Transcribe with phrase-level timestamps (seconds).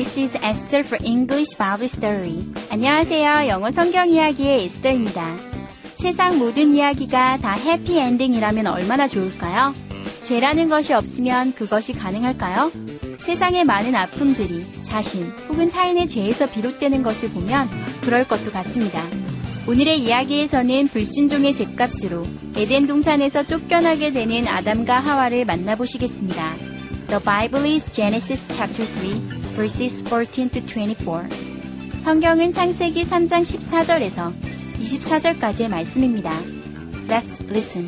[0.00, 2.42] This is Esther for English Bible Story.
[2.70, 3.48] 안녕하세요.
[3.48, 5.36] 영어 성경 이야기의 에스더입니다.
[5.98, 9.74] 세상 모든 이야기가 다 해피 엔딩이라면 얼마나 좋을까요?
[10.22, 12.72] 죄라는 것이 없으면 그것이 가능할까요?
[13.18, 17.68] 세상의 많은 아픔들이 자신 혹은 타인의 죄에서 비롯되는 것을 보면
[18.00, 19.04] 그럴 것도 같습니다.
[19.68, 22.26] 오늘의 이야기에서는 불순종의 죗값으로
[22.56, 26.56] 에덴 동산에서 쫓겨나게 되는 아담과 하와를 만나보시겠습니다.
[27.08, 31.27] The Bible is Genesis chapter 3, verses 14 to 24.
[32.03, 34.33] 성경은 창세기 3장 14절에서
[34.79, 36.31] 24절까지의 말씀입니다.
[37.07, 37.87] Let's listen.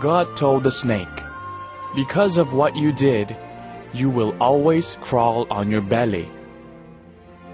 [0.00, 1.08] God told the snake,
[1.96, 3.34] Because of what you did,
[3.92, 6.28] you will always crawl on your belly.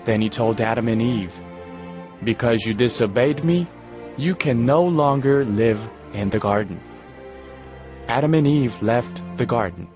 [0.08, 1.33] Then he told Adam and Eve,
[2.23, 3.67] Because you disobeyed me,
[4.16, 5.81] you can no longer live
[6.13, 6.80] in the garden.
[8.08, 9.89] Adam and Eve left the garden.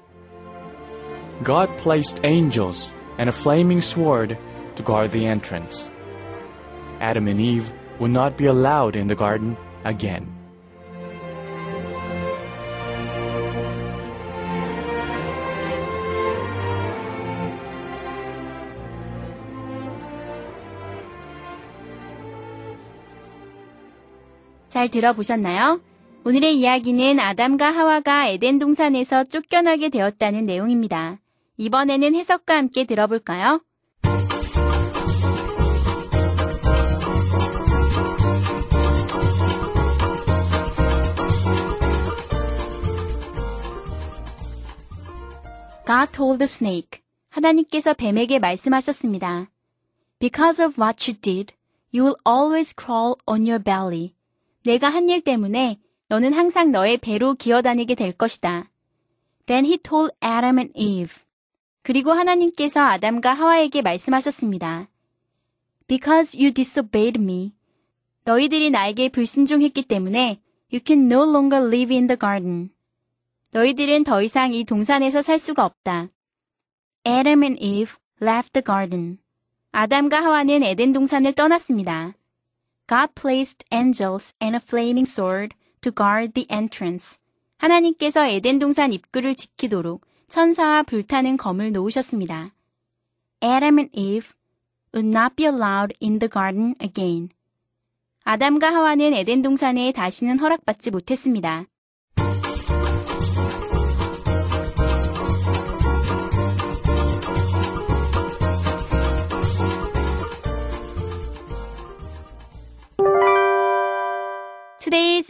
[1.43, 4.37] God placed angels and a flaming sword
[4.75, 5.89] to guard the entrance.
[6.99, 10.27] Adam and Eve would not be allowed in the garden again.
[24.71, 25.81] 잘 들어보셨나요?
[26.23, 31.19] 오늘의 이야기는 아담과 하와가 에덴 동산에서 쫓겨나게 되었다는 내용입니다.
[31.57, 33.61] 이번에는 해석과 함께 들어볼까요?
[45.85, 47.01] God told the.
[47.29, 49.47] 하나님께서 뱀에게 말씀하셨습니다.
[50.19, 51.53] Because of what you did,
[51.93, 54.13] you will always crawl on your belly.
[54.63, 58.69] 내가 한 일 때문에 너는 항상 너의 배로 기어다니게 될 것이다.
[59.45, 61.15] Then he told Adam and Eve.
[61.83, 64.87] 그리고 하나님께서 아담과 하와에게 말씀하셨습니다.
[65.87, 67.53] Because you disobeyed me.
[68.25, 70.39] 너희들이 나에게 불순종했기 때문에
[70.71, 72.69] you can no longer live in the garden.
[73.51, 76.09] 너희들은 더 이상 이 동산에서 살 수가 없다.
[77.05, 79.17] Adam and Eve left the garden.
[79.71, 82.13] 아담과 하와는 에덴 동산을 떠났습니다.
[82.91, 87.19] God placed angels and a flaming sword to guard the entrance.
[87.57, 92.51] 하나님께서 에덴 동산 입구를 지키도록 천사와 불타는 검을 놓으셨습니다.
[93.41, 94.33] Adam and Eve
[94.93, 97.29] would not be allowed in the garden again.
[98.25, 101.67] 아담과 하와는 에덴 동산에 다시는 허락받지 못했습니다.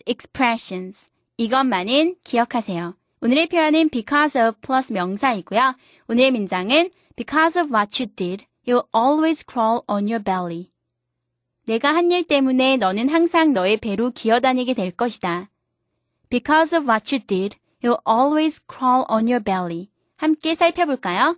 [0.06, 1.10] Expressions.
[1.38, 2.96] 이것만은 기억하세요.
[3.22, 5.76] 오늘의 표현은 because of 플러스 명사이고요.
[6.08, 10.72] 오늘의 문장은 because of what you did, you'll always crawl on your belly.
[11.66, 15.50] 내가 한 일 때문에 너는 항상 너의 배로 기어다니게 될 것이다.
[16.30, 19.90] Because of what you did, you'll always crawl on your belly.
[20.16, 21.38] 함께 살펴볼까요?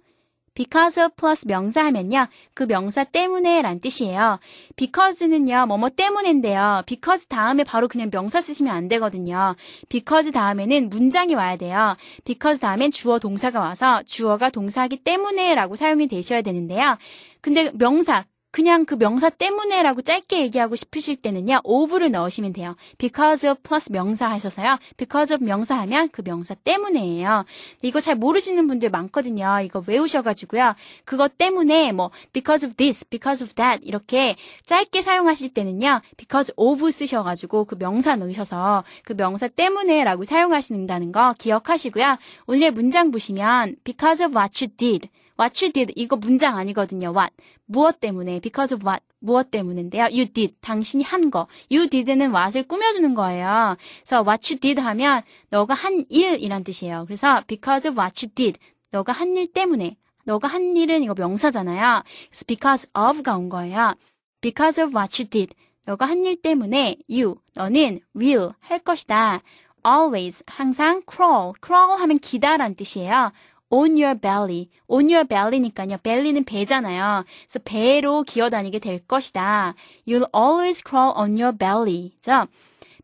[0.54, 2.28] Because 플러스 명사 하면요.
[2.54, 4.40] 그 명사 때문에 란 뜻이에요.
[4.76, 5.66] because는요.
[5.68, 6.84] 뭐뭐 때문인데요.
[6.86, 9.56] because 다음에 바로 그냥 명사 쓰시면 안 되거든요.
[9.90, 11.96] because 다음에는 문장이 와야 돼요.
[12.26, 16.98] because 다음엔 주어 동사가 와서 주어가 동사하기 때문에 라고 사용이 되셔야 되는데요.
[17.42, 22.76] 근데 명사 그냥 그 명사 때문에라고 짧게 얘기하고 싶으실 때는요, of를 넣으시면 돼요.
[23.00, 24.78] because of 플러스 명사 하셔서요.
[24.96, 27.46] because of 명사 하면 그 명사 때문에예요.
[27.82, 29.60] 이거 잘 모르시는 분들 많거든요.
[29.64, 30.76] 이거 외우셔가지고요.
[31.04, 34.36] 그것 때문에 뭐 because of this, because of that 이렇게
[34.68, 42.20] 짧게 사용하실 때는요, because of 쓰셔가지고 그 명사 넣으셔서 그 명사 때문에라고 사용하신다는 거 기억하시고요.
[42.46, 45.10] 오늘의 문장 보시면 because of what you did.
[45.40, 47.10] What you did 이거 문장 아니거든요.
[47.12, 47.34] what
[47.66, 50.04] 무엇 때문에 because of what 무엇 때문인데요.
[50.06, 51.48] you did 당신이 한 거.
[51.72, 53.76] you did는 what을 꾸며주는 거예요.
[54.04, 57.06] 그래서 what you did 하면 너가 한 일이란 뜻이에요.
[57.08, 58.60] 그래서 because of what you did
[58.92, 62.04] 너가 한 일 때문에 너가 한 일은 이거 명사잖아요.
[62.30, 63.96] 그래서 because of가 온 거예요.
[64.42, 65.54] Because of what you did.
[65.86, 69.42] 너가 한 일 때문에 you, 너는 will 할 것이다.
[69.86, 71.52] always, 항상 crawl.
[71.62, 73.34] crawl 하면 기다란 뜻이에요.
[73.74, 74.70] On your belly.
[74.88, 75.98] on your belly니까요.
[76.04, 77.24] belly는 배잖아요.
[77.48, 79.74] 그래서 배로 기어다니게 될 것이다.
[80.08, 82.12] You'll always crawl on your belly.
[82.22, 82.48] 죠?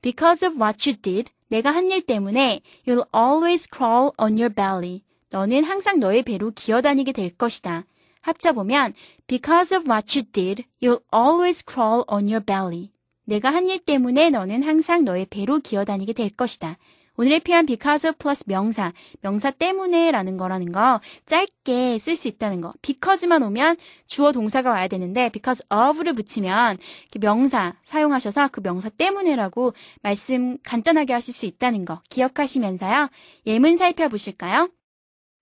[0.02, 1.32] Because of what you did.
[1.50, 5.02] 내가 한 일 때문에 you'll always crawl on your belly.
[5.32, 7.86] 너는 항상 너의 배로 기어다니게 될 것이다.
[8.22, 8.94] 합쳐 보면
[9.28, 12.92] because of what you did, you'll always crawl on your belly.
[13.26, 16.78] 내가 한 일 때문에 너는 항상 너의 배로 기어다니게 될 것이다.
[17.20, 22.74] 오늘의 표현 because plus 명사, 명사 때문에 라는 거라는 거 짧게 쓸 수 있다는 거.
[22.82, 23.76] because만 오면
[24.08, 26.78] 주어 동사가 와야 되는데 because of를 붙이면
[27.20, 33.10] 명사 사용하셔서 그 명사 때문에라고 말씀 간단하게 하실 수 있다는 거 기억하시면서요.
[33.46, 34.70] 예문 살펴보실까요?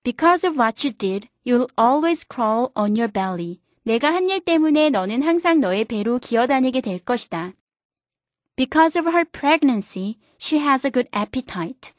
[0.01, 3.59] Because of what you did, you'll always crawl on your belly.
[3.83, 7.53] 내가 한 일 때문에 너는 항상 너의 배로 기어다니게 될 것이다.
[8.55, 11.93] Because of her pregnancy, she has a good appetite.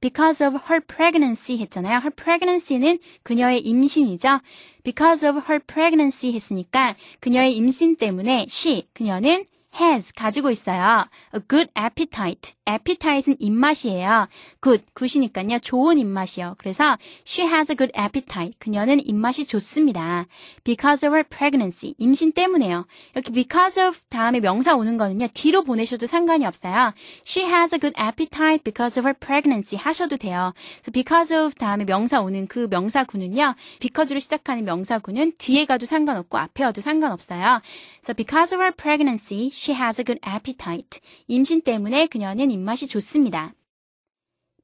[0.00, 2.02] Because of her pregnancy 했잖아요.
[2.02, 4.40] her pregnancy는 그녀의 임신이죠.
[4.82, 9.46] Because of her pregnancy 했으니까 그녀의 임신 때문에 she, 그녀는
[9.80, 11.06] has 가지고 있어요.
[11.34, 12.54] A good appetite.
[12.68, 14.28] appetite은 입맛이에요.
[14.62, 15.58] good, good이니까요.
[15.60, 16.54] 좋은 입맛이요.
[16.58, 18.54] 그래서 she has a good appetite.
[18.58, 20.26] 그녀는 입맛이 좋습니다.
[20.64, 21.94] Because of her pregnancy.
[21.98, 22.86] 임신 때문에요.
[23.14, 25.28] 이렇게 because of 다음에 명사 오는 거는요.
[25.34, 26.92] 뒤로 보내셔도 상관이 없어요.
[27.26, 30.54] She has a good appetite because of her pregnancy 하셔도 돼요.
[30.80, 33.54] 그래서 because of 다음에 명사 오는 그 명사구는요.
[33.80, 37.60] because로 시작하는 명사구는 뒤에 가도 상관없고 앞에 와도 상관없어요.
[38.00, 41.00] 그래서 because of her pregnancy, she has a good appetite.
[41.26, 43.54] 임신 때문에 그녀는 입맛이 좋습니다.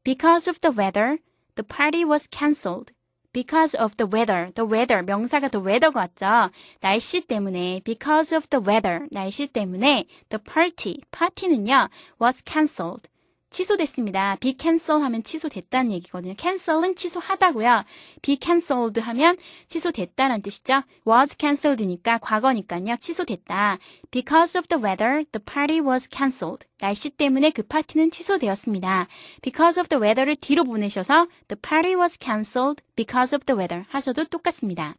[0.04, 1.18] Because of the weather,
[1.54, 2.92] the party was cancelled.
[3.32, 6.50] Because of the weather, the weather, 명사가 the weather가 왔죠.
[6.80, 11.88] 날씨 때문에, because of the weather, 날씨 때문에, the party, 파티는요,
[12.20, 13.08] was cancelled.
[13.50, 14.36] 취소됐습니다.
[14.40, 16.34] be cancel 하면 취소됐다는 얘기거든요.
[16.38, 17.84] cancel은 취소하다고요.
[18.22, 19.36] be cancelled 하면
[19.68, 20.82] 취소됐다는 뜻이죠.
[21.06, 22.96] was cancelled니까 과거니까요.
[22.98, 23.78] 취소됐다.
[24.10, 26.66] Because of the weather, the party was cancelled.
[26.78, 29.08] 날씨 때문에 그 파티는 취소되었습니다.
[29.42, 34.24] Because of the weather를 뒤로 보내셔서 the party was cancelled because of the weather 하셔도
[34.24, 34.94] 똑같습니다.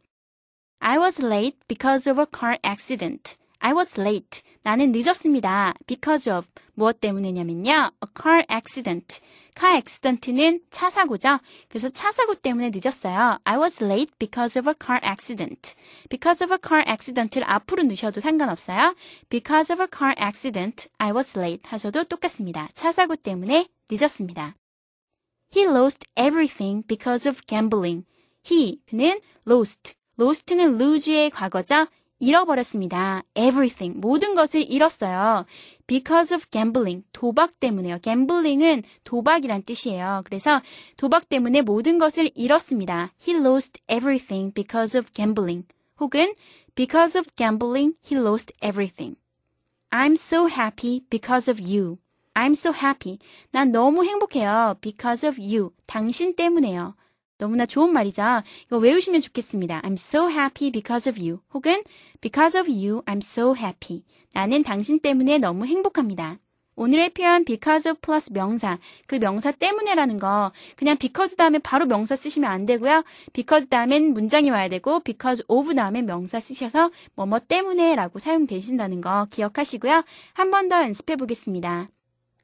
[0.80, 3.36] I was late because of a car accident.
[3.64, 4.42] I was late.
[4.62, 5.74] 나는 늦었습니다.
[5.86, 7.70] Because of 무엇 때문이냐면요.
[7.70, 9.20] A car accident.
[9.56, 11.38] car accident는 차 사고죠.
[11.68, 13.38] 그래서 차 사고 때문에 늦었어요.
[13.44, 15.74] I was late because of a car accident.
[16.10, 18.96] Because of a car accident를 앞으로 넣으셔도 상관없어요.
[19.28, 22.68] Because of a car accident, I was late 하셔도 똑같습니다.
[22.74, 24.56] 차 사고 때문에 늦었습니다.
[25.54, 28.06] He lost everything because of gambling.
[28.44, 29.94] He, 그는 lost.
[30.18, 31.86] lost는 lose의 과거죠.
[32.22, 33.24] 잃어버렸습니다.
[33.34, 35.44] everything, 모든 것을 잃었어요.
[35.88, 37.98] because of gambling, 도박 때문에요.
[38.00, 40.22] gambling은 도박이란 뜻이에요.
[40.24, 40.62] 그래서
[40.96, 43.12] 도박 때문에 모든 것을 잃었습니다.
[43.26, 45.66] He lost everything because of gambling.
[45.98, 46.34] 혹은
[46.76, 49.16] because of gambling, he lost everything.
[49.90, 51.98] I'm so happy because of you.
[52.34, 53.18] I'm so happy.
[53.50, 54.76] 난 너무 행복해요.
[54.80, 55.72] because of you.
[55.86, 56.94] 당신 때문에요.
[57.42, 58.22] 너무나 좋은 말이죠.
[58.66, 59.82] 이거 외우시면 좋겠습니다.
[59.82, 61.40] I'm so happy because of you.
[61.52, 61.82] 혹은
[62.20, 64.04] because of you, I'm so happy.
[64.32, 66.38] 나는 당신 때문에 너무 행복합니다.
[66.76, 72.14] 오늘의 표현 because of plus 명사, 그 명사 때문에라는 거 그냥 because 다음에 바로 명사
[72.14, 73.02] 쓰시면 안 되고요.
[73.32, 80.04] because 다음엔 문장이 와야 되고 because of 다음에 명사 쓰셔서 뭐뭐 때문에라고 사용되신다는 거 기억하시고요.
[80.34, 81.88] 한 번 더 연습해 보겠습니다.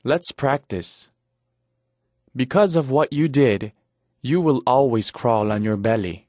[0.05, 1.09] Let's practice.
[2.37, 3.73] Because of what you did,
[4.23, 6.27] you will always crawl on your belly.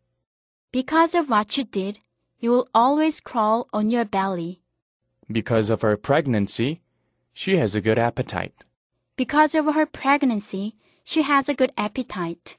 [0.72, 2.00] Because of what you did,
[2.40, 4.62] you will always crawl on your belly.
[5.32, 6.82] Because of her pregnancy,
[7.34, 8.64] she has a good appetite.
[9.16, 12.58] Because of her pregnancy, she has a good appetite.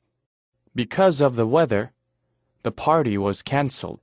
[0.74, 1.92] Because of the weather,
[2.62, 4.00] the party was cancelled.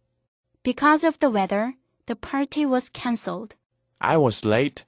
[0.64, 1.76] Because of the weather,
[2.08, 3.56] the party was cancelled.
[4.02, 4.86] I was late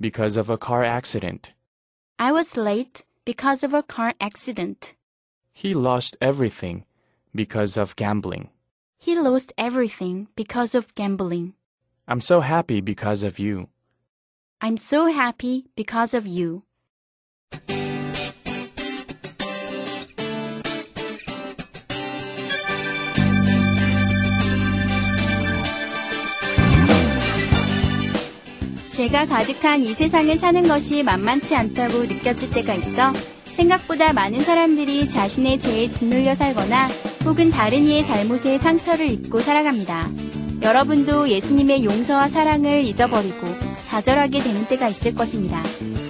[0.00, 1.52] because of a car accident.
[2.18, 4.94] I was late because of a car accident.
[5.53, 6.85] He lost everything
[7.33, 8.49] because of gambling.
[8.97, 11.53] He lost everything because of gambling.
[12.07, 13.67] I'm so happy because of you.
[14.61, 16.63] I'm so happy because of you.
[28.97, 33.13] 죄가 가득한 이 세상을 사는 것이 만만치 않다고 느껴질 때가 있죠.
[33.52, 36.88] 생각보다 많은 사람들이 자신의 죄에 짓눌려 살거나
[37.24, 40.10] 혹은 다른 이의 잘못에 상처를 입고 살아갑니다.
[40.62, 43.46] 여러분도 예수님의 용서와 사랑을 잊어버리고
[43.86, 45.62] 좌절하게 되는 때가 있을 것입니다.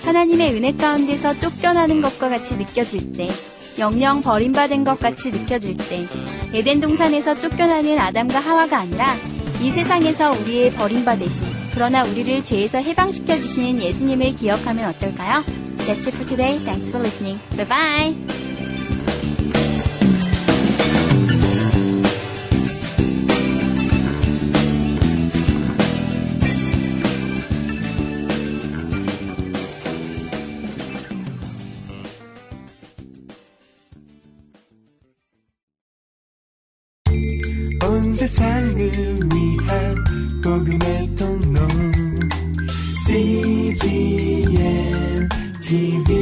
[0.05, 3.31] 하나님의 은혜 가운데서 쫓겨나는 것과 같이 느껴질 때,
[3.79, 6.07] 영영 버림받은 것 같이 느껴질 때,
[6.53, 9.15] 에덴 동산에서 쫓겨나는 아담과 하와가 아니라
[9.63, 15.62] 이 세상에서 우리의 버림받으신, 그러나 우리를 죄에서 해방시켜 주시는 예수님을 기억하면 어떨까요?
[15.88, 16.58] That's it for today.
[16.60, 17.40] Thanks for listening.
[17.56, 18.16] Bye bye.
[37.84, 39.96] 온 세상을 위한
[40.44, 41.68] 복음의 통로
[45.73, 46.22] give.